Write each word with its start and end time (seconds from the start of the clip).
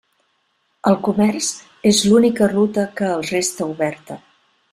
El 0.91 0.95
comerç 1.07 1.49
és 1.91 1.99
l'única 2.07 2.49
ruta 2.55 2.87
que 2.99 3.11
els 3.19 3.31
resta 3.37 3.69
oberta. 3.77 4.19